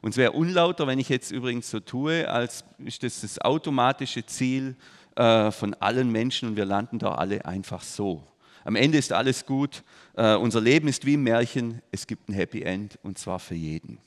[0.01, 4.25] Und es wäre unlauter, wenn ich jetzt übrigens so tue, als ist das das automatische
[4.25, 4.75] Ziel
[5.15, 8.23] äh, von allen Menschen und wir landen da alle einfach so.
[8.63, 9.83] Am Ende ist alles gut.
[10.15, 11.81] Äh, unser Leben ist wie ein Märchen.
[11.91, 13.99] Es gibt ein Happy End und zwar für jeden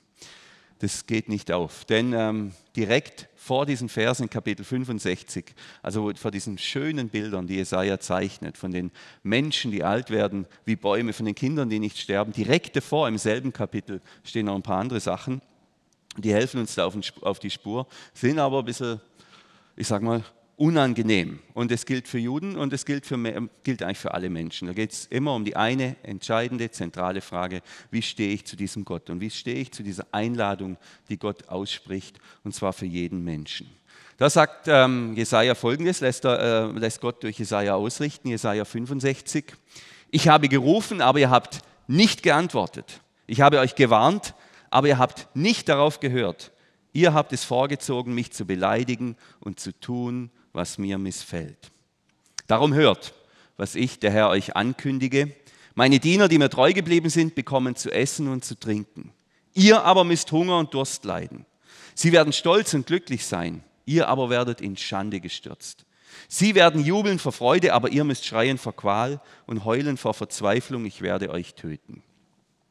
[0.82, 1.84] das geht nicht auf.
[1.84, 8.00] Denn ähm, direkt vor diesen Versen, Kapitel 65, also vor diesen schönen Bildern, die Jesaja
[8.00, 8.90] zeichnet, von den
[9.22, 13.16] Menschen, die alt werden wie Bäume, von den Kindern, die nicht sterben, direkt davor im
[13.16, 15.40] selben Kapitel stehen noch ein paar andere Sachen,
[16.16, 19.00] die helfen uns da auf, auf die Spur, sind aber ein bisschen,
[19.76, 20.24] ich sag mal,
[20.62, 21.40] unangenehm.
[21.54, 23.18] Und es gilt für Juden und es gilt, für,
[23.64, 24.68] gilt eigentlich für alle Menschen.
[24.68, 28.84] Da geht es immer um die eine entscheidende, zentrale Frage, wie stehe ich zu diesem
[28.84, 30.76] Gott und wie stehe ich zu dieser Einladung,
[31.08, 33.68] die Gott ausspricht, und zwar für jeden Menschen.
[34.18, 39.54] Da sagt ähm, Jesaja folgendes, lässt, äh, lässt Gott durch Jesaja ausrichten, Jesaja 65.
[40.12, 43.00] Ich habe gerufen, aber ihr habt nicht geantwortet.
[43.26, 44.34] Ich habe euch gewarnt,
[44.70, 46.52] aber ihr habt nicht darauf gehört.
[46.92, 51.70] Ihr habt es vorgezogen, mich zu beleidigen und zu tun, was mir missfällt.
[52.46, 53.14] Darum hört,
[53.56, 55.34] was ich, der Herr, euch ankündige.
[55.74, 59.12] Meine Diener, die mir treu geblieben sind, bekommen zu essen und zu trinken.
[59.54, 61.46] Ihr aber müsst Hunger und Durst leiden.
[61.94, 63.62] Sie werden stolz und glücklich sein.
[63.84, 65.84] Ihr aber werdet in Schande gestürzt.
[66.28, 70.84] Sie werden jubeln vor Freude, aber ihr müsst schreien vor Qual und heulen vor Verzweiflung.
[70.84, 72.02] Ich werde euch töten.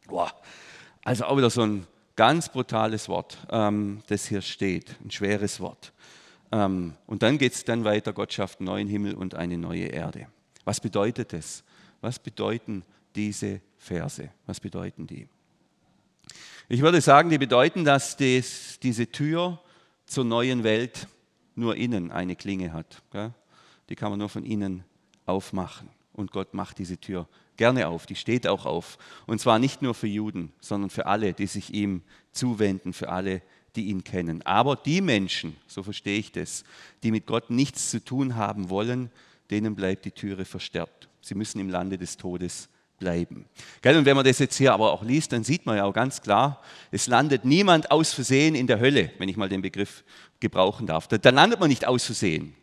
[0.08, 0.32] Boah.
[1.04, 5.92] Also auch wieder so ein ganz brutales Wort, ähm, das hier steht, ein schweres Wort.
[6.52, 9.86] Ähm, und dann geht es dann weiter, Gott schafft einen neuen Himmel und eine neue
[9.86, 10.28] Erde.
[10.66, 11.64] Was bedeutet das?
[12.02, 12.84] Was bedeuten
[13.16, 14.30] diese Verse?
[14.46, 15.28] Was bedeuten die?
[16.70, 19.60] Ich würde sagen, die bedeuten, dass das, diese Tür
[20.06, 21.08] zur neuen Welt
[21.56, 23.02] nur innen eine Klinge hat.
[23.90, 24.84] Die kann man nur von innen
[25.26, 25.90] aufmachen.
[26.14, 28.98] Und Gott macht diese Tür gerne auf, die steht auch auf.
[29.28, 33.42] Und zwar nicht nur für Juden, sondern für alle, die sich ihm zuwenden, für alle,
[33.76, 34.42] die ihn kennen.
[34.46, 36.64] Aber die Menschen, so verstehe ich das,
[37.04, 39.10] die mit Gott nichts zu tun haben wollen,
[39.50, 41.10] denen bleibt die Türe verstärkt.
[41.22, 43.46] Sie müssen im Lande des Todes bleiben.
[43.84, 46.22] Und wenn man das jetzt hier aber auch liest, dann sieht man ja auch ganz
[46.22, 50.04] klar, es landet niemand aus Versehen in der Hölle, wenn ich mal den Begriff
[50.40, 51.08] gebrauchen darf.
[51.08, 52.56] Da landet man nicht aus Versehen.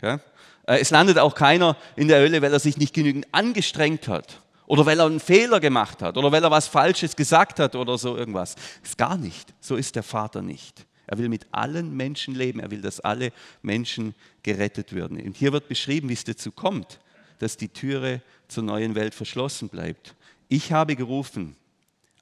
[0.68, 4.40] Äh, es landet auch keiner in der Hölle, weil er sich nicht genügend angestrengt hat
[4.66, 7.99] oder weil er einen Fehler gemacht hat oder weil er was Falsches gesagt hat oder
[7.99, 8.55] so irgendwas.
[8.55, 9.55] Das ist gar nicht.
[9.61, 10.87] So ist der Vater nicht.
[11.09, 12.61] Er will mit allen Menschen leben.
[12.61, 15.21] Er will, dass alle Menschen gerettet werden.
[15.21, 17.01] Und hier wird beschrieben, wie es dazu kommt,
[17.38, 20.14] dass die Türe zur neuen Welt verschlossen bleibt.
[20.49, 21.57] Ich habe gerufen,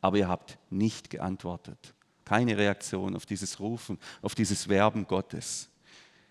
[0.00, 1.94] aber ihr habt nicht geantwortet.
[2.24, 5.68] Keine Reaktion auf dieses Rufen, auf dieses Werben Gottes.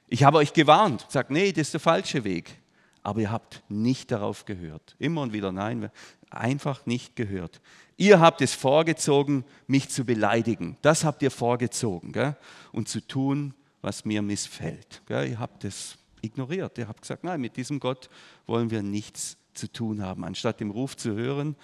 [0.07, 2.57] Ich habe euch gewarnt, sagt, nee, das ist der falsche Weg.
[3.05, 4.95] Aber ihr habt nicht darauf gehört.
[4.97, 5.91] Immer und wieder nein,
[6.31, 7.61] einfach nicht gehört.
[7.97, 10.75] Ihr habt es vorgezogen, mich zu beleidigen.
[10.81, 12.13] Das habt ihr vorgezogen.
[12.13, 12.35] Gell?
[12.71, 15.03] Und zu tun, was mir missfällt.
[15.05, 15.29] Gell?
[15.29, 16.79] Ihr habt es ignoriert.
[16.79, 18.09] Ihr habt gesagt, nein, mit diesem Gott
[18.47, 20.25] wollen wir nichts zu tun haben.
[20.25, 21.55] Anstatt dem Ruf zu hören,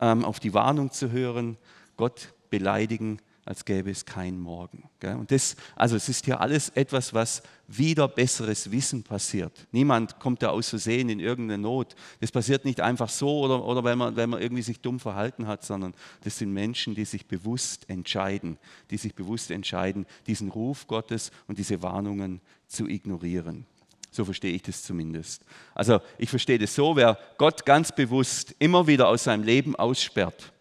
[0.00, 1.56] ähm, auf die Warnung zu hören,
[1.96, 4.88] Gott beleidigen, als gäbe es keinen Morgen.
[5.02, 9.66] Und das, also es ist hier alles etwas, was wieder besseres Wissen passiert.
[9.72, 11.94] Niemand kommt da aus Versehen in irgendeine Not.
[12.20, 15.46] Das passiert nicht einfach so oder, oder weil, man, weil man irgendwie sich dumm verhalten
[15.46, 18.58] hat, sondern das sind Menschen, die sich bewusst entscheiden,
[18.90, 23.66] die sich bewusst entscheiden, diesen Ruf Gottes und diese Warnungen zu ignorieren.
[24.10, 25.44] So verstehe ich das zumindest.
[25.74, 30.52] Also ich verstehe das so, wer Gott ganz bewusst immer wieder aus seinem Leben aussperrt,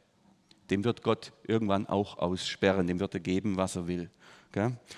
[0.69, 4.09] dem wird Gott irgendwann auch aussperren, dem wird er geben, was er will.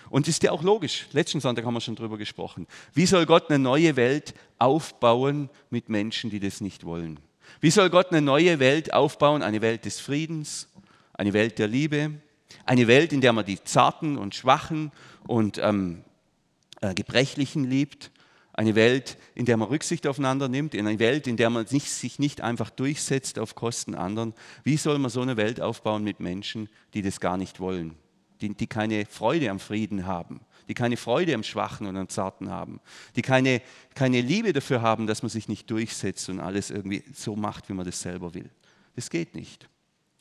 [0.10, 1.08] Und ist ja auch logisch.
[1.12, 2.68] Letzten Sonntag haben wir schon darüber gesprochen.
[2.94, 7.20] Wie soll Gott eine neue Welt aufbauen mit Menschen, die das nicht wollen?
[7.60, 9.44] Wie soll Gott eine neue Welt aufbauen?
[9.44, 10.70] Eine Welt des Friedens,
[11.14, 12.12] eine Welt der Liebe,
[12.66, 14.92] eine Welt, in der man die Zarten und Schwachen
[15.28, 16.04] und ähm,
[16.80, 18.10] äh, Gebrechlichen liebt,
[18.54, 21.90] eine Welt, in der man Rücksicht aufeinander nimmt, in eine Welt, in der man nicht,
[21.90, 24.34] sich nicht einfach durchsetzt auf Kosten anderen.
[24.64, 27.96] Wie soll man so eine Welt aufbauen mit Menschen, die das gar nicht wollen,
[28.42, 32.50] die, die keine Freude am Frieden haben, die keine Freude am Schwachen und am Zarten
[32.50, 32.82] haben,
[33.16, 33.62] die keine,
[33.96, 37.74] keine Liebe dafür haben, dass man sich nicht durchsetzt und alles irgendwie so macht, wie
[37.74, 38.50] man das selber will.
[38.96, 39.70] Das geht nicht.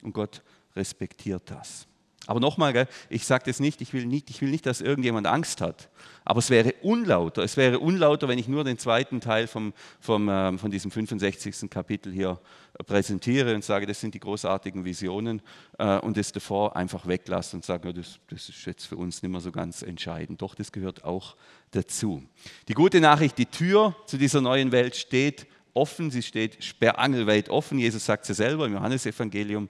[0.03, 0.43] Und Gott
[0.77, 1.87] respektiert das.
[2.27, 5.61] Aber nochmal, ich sage das nicht ich, will nicht, ich will nicht, dass irgendjemand Angst
[5.61, 5.89] hat.
[6.25, 7.43] Aber es wäre unlauter.
[7.43, 11.71] Es wäre unlauter, wenn ich nur den zweiten Teil vom, vom, ähm, von diesem 65.
[11.71, 12.39] Kapitel hier
[12.87, 15.41] präsentiere und sage, das sind die großartigen Visionen
[15.79, 19.33] äh, und das davor einfach weglasse und sage, das, das ist jetzt für uns nicht
[19.33, 20.43] mehr so ganz entscheidend.
[20.43, 21.37] Doch, das gehört auch
[21.71, 22.23] dazu.
[22.69, 27.79] Die gute Nachricht, die Tür zu dieser neuen Welt steht offen, sie steht sperrangelweit offen.
[27.79, 29.69] Jesus sagt sie selber im Johannesevangelium.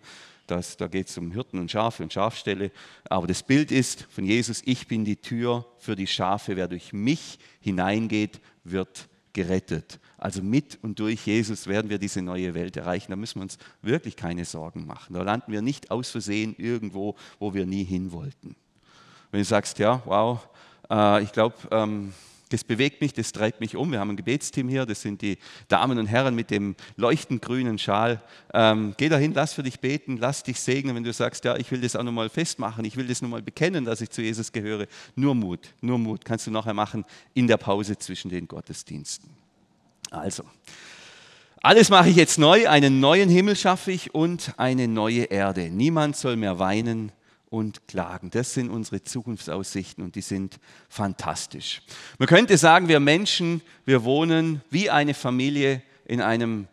[0.51, 2.73] Das, da geht es um Hirten und Schafe und Schafställe.
[3.09, 6.57] Aber das Bild ist von Jesus, ich bin die Tür für die Schafe.
[6.57, 10.01] Wer durch mich hineingeht, wird gerettet.
[10.19, 13.11] Also mit und durch Jesus werden wir diese neue Welt erreichen.
[13.11, 15.15] Da müssen wir uns wirklich keine Sorgen machen.
[15.15, 18.57] Da landen wir nicht aus Versehen irgendwo, wo wir nie hin wollten.
[19.31, 20.47] Wenn du sagst, ja, wow,
[20.91, 22.13] äh, ich glaube, ähm,
[22.51, 23.93] Das bewegt mich, das treibt mich um.
[23.93, 27.79] Wir haben ein Gebetsteam hier, das sind die Damen und Herren mit dem leuchtend grünen
[27.79, 28.21] Schal.
[28.53, 31.71] Ähm, geh dahin, lass für dich beten, lass dich segnen, wenn du sagst, ja, ich
[31.71, 34.87] will das auch nochmal festmachen, ich will das nochmal bekennen, dass ich zu Jesus gehöre.
[35.15, 39.31] Nur Mut, nur Mut kannst du nachher machen in der Pause zwischen den Gottesdiensten.
[40.11, 40.43] Also,
[41.63, 45.71] alles mache ich jetzt neu, einen neuen Himmel schaffe ich und eine neue Erde.
[45.71, 47.13] Niemand soll mehr weinen
[47.51, 48.31] und klagen.
[48.31, 50.59] Das sind unsere Zukunftsaussichten und die sind
[50.89, 51.83] fantastisch.
[52.19, 56.69] Man könnte sagen, wir Menschen, wir wohnen wie eine Familie in einem,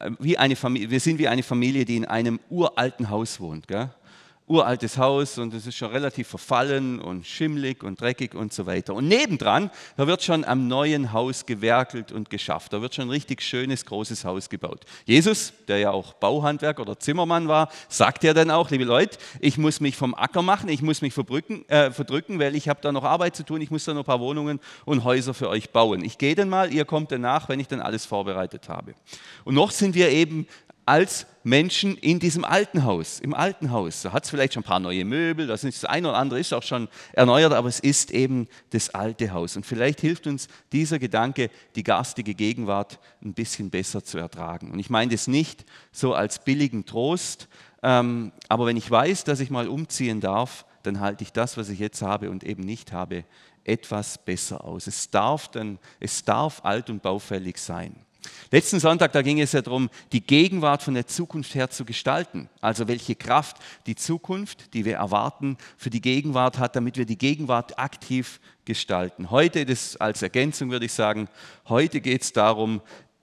[0.00, 3.68] äh, wie eine Familie, wir sind wie eine Familie, die in einem uralten Haus wohnt.
[3.68, 3.90] Gell?
[4.48, 8.94] Uraltes Haus und es ist schon relativ verfallen und schimmlig und dreckig und so weiter.
[8.94, 12.72] Und nebendran, da wird schon am neuen Haus gewerkelt und geschafft.
[12.72, 14.84] Da wird schon ein richtig schönes, großes Haus gebaut.
[15.04, 19.58] Jesus, der ja auch Bauhandwerk oder Zimmermann war, sagt ja dann auch, liebe Leute, ich
[19.58, 23.04] muss mich vom Acker machen, ich muss mich äh, verdrücken, weil ich habe da noch
[23.04, 26.02] Arbeit zu tun, ich muss da noch ein paar Wohnungen und Häuser für euch bauen.
[26.04, 28.94] Ich gehe dann mal, ihr kommt danach, wenn ich dann alles vorbereitet habe.
[29.44, 30.46] Und noch sind wir eben
[30.88, 34.02] als Menschen in diesem alten Haus, im alten Haus.
[34.02, 36.40] Da hat es vielleicht schon ein paar neue Möbel, das, ist das eine oder andere
[36.40, 39.56] ist auch schon erneuert, aber es ist eben das alte Haus.
[39.56, 44.70] Und vielleicht hilft uns dieser Gedanke, die garstige Gegenwart ein bisschen besser zu ertragen.
[44.70, 47.48] Und ich meine das nicht so als billigen Trost,
[47.82, 51.68] ähm, aber wenn ich weiß, dass ich mal umziehen darf, dann halte ich das, was
[51.68, 53.24] ich jetzt habe und eben nicht habe,
[53.64, 54.86] etwas besser aus.
[54.86, 57.94] Es darf, dann, es darf alt und baufällig sein.
[58.50, 62.48] Letzten Sonntag, da ging es ja darum, die Gegenwart von der Zukunft her zu gestalten.
[62.60, 67.18] Also welche Kraft die Zukunft, die wir erwarten, für die Gegenwart hat, damit wir die
[67.18, 69.30] Gegenwart aktiv gestalten.
[69.30, 71.28] Heute, das als Ergänzung würde ich sagen,
[71.68, 72.80] heute geht es darum,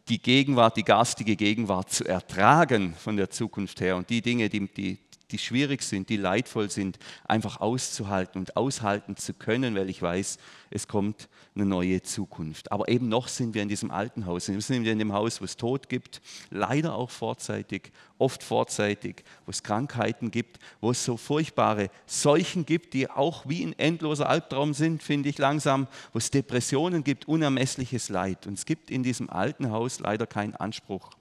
[0.08, 4.68] die Gegenwart, die garstige Gegenwart zu ertragen von der Zukunft her und die Dinge, die,
[4.68, 5.00] die,
[5.32, 10.38] die schwierig sind, die leidvoll sind, einfach auszuhalten und aushalten zu können, weil ich weiß,
[10.70, 12.72] es kommt eine neue Zukunft.
[12.72, 14.48] Aber eben noch sind wir in diesem alten Haus.
[14.48, 19.52] Wir sind in dem Haus, wo es Tod gibt, leider auch vorzeitig, oft vorzeitig, wo
[19.52, 24.74] es Krankheiten gibt, wo es so furchtbare Seuchen gibt, die auch wie ein endloser Albtraum
[24.74, 28.48] sind, finde ich langsam, wo es Depressionen gibt, unermessliches Leid.
[28.48, 31.12] Und es gibt in diesem alten Haus leider keinen Anspruch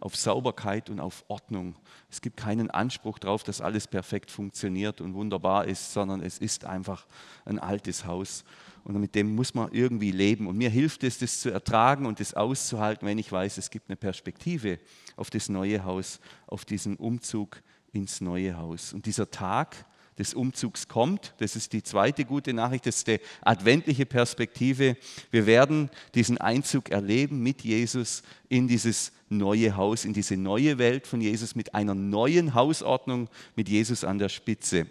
[0.00, 1.76] auf Sauberkeit und auf Ordnung.
[2.10, 6.64] Es gibt keinen Anspruch darauf, dass alles perfekt funktioniert und wunderbar ist, sondern es ist
[6.64, 7.06] einfach
[7.44, 8.44] ein altes Haus
[8.84, 10.46] und mit dem muss man irgendwie leben.
[10.46, 13.88] Und mir hilft es, das zu ertragen und das auszuhalten, wenn ich weiß, es gibt
[13.88, 14.78] eine Perspektive
[15.16, 18.92] auf das neue Haus, auf diesen Umzug ins neue Haus.
[18.92, 19.84] Und dieser Tag,
[20.20, 21.32] des Umzugs kommt.
[21.38, 24.96] Das ist die zweite gute Nachricht, das ist die adventliche Perspektive.
[25.30, 31.06] Wir werden diesen Einzug erleben mit Jesus in dieses neue Haus, in diese neue Welt
[31.06, 34.86] von Jesus mit einer neuen Hausordnung, mit Jesus an der Spitze.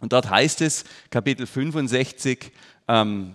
[0.00, 2.50] Und dort heißt es, Kapitel 65,
[2.88, 3.34] ähm,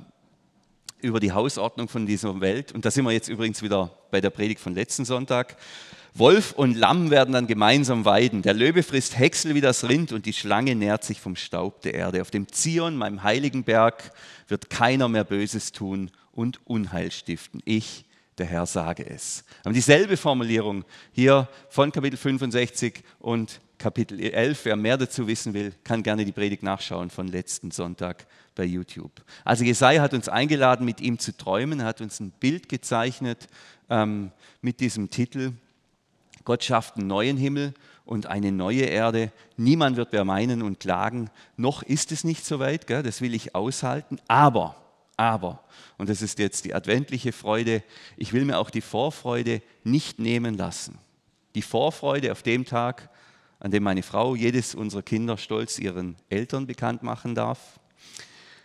[1.02, 2.72] über die Hausordnung von dieser Welt.
[2.72, 5.58] Und da sind wir jetzt übrigens wieder bei der Predigt von letzten Sonntag.
[6.14, 8.42] Wolf und Lamm werden dann gemeinsam weiden.
[8.42, 11.94] Der Löwe frisst Häcksel wie das Rind und die Schlange nährt sich vom Staub der
[11.94, 12.22] Erde.
[12.22, 14.12] Auf dem Zion, meinem heiligen Berg,
[14.48, 17.62] wird keiner mehr Böses tun und Unheil stiften.
[17.64, 18.06] Ich,
[18.40, 19.44] der Herr, sage es.
[19.64, 24.66] Aber dieselbe Formulierung hier von Kapitel 65 und Kapitel 11.
[24.66, 28.26] Wer mehr dazu wissen will, kann gerne die Predigt nachschauen von letzten Sonntag
[28.56, 29.12] bei YouTube.
[29.46, 31.84] Also Jesaja hat uns eingeladen, mit ihm zu träumen.
[31.84, 33.48] Hat uns ein Bild gezeichnet
[33.90, 35.54] ähm, mit diesem Titel
[36.50, 37.76] Gott schafft einen neuen Himmel
[38.06, 39.32] und eine neue Erde.
[39.56, 43.04] Niemand wird mehr meinen und klagen, noch ist es nicht so weit, gell?
[43.04, 44.20] das will ich aushalten.
[44.28, 44.76] Aber,
[45.20, 45.62] aber,
[45.98, 47.84] und das ist jetzt die adventliche Freude,
[48.16, 50.98] ich will mir auch die Vorfreude nicht nehmen lassen.
[51.56, 53.10] Die Vorfreude auf dem Tag,
[53.60, 57.82] an dem meine Frau jedes unserer Kinder stolz ihren Eltern bekannt machen darf.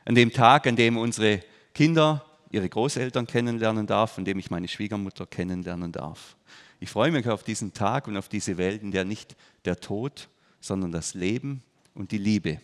[0.05, 1.41] An dem Tag, an dem unsere
[1.75, 6.37] Kinder ihre Großeltern kennenlernen darf, an dem ich meine Schwiegermutter kennenlernen darf.
[6.79, 10.29] Ich freue mich auf diesen Tag und auf diese Welt, in der nicht der Tod,
[10.61, 11.65] sondern das Leben
[11.95, 12.61] und die Liebe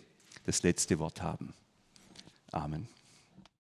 [0.46, 1.54] das letzte Wort haben.
[2.52, 2.86] Amen.